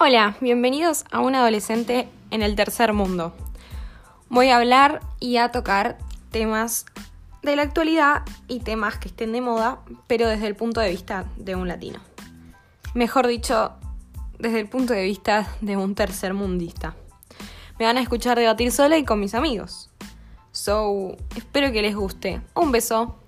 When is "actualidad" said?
7.62-8.22